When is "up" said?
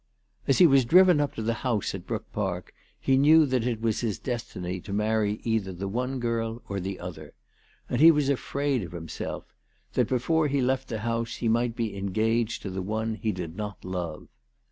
1.21-1.35